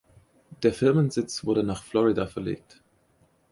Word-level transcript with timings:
Der 0.63 0.73
Firmensitz 0.73 1.45
wurde 1.45 1.61
nach 1.63 1.83
Florida 1.83 2.25
verlegt. 2.25 2.81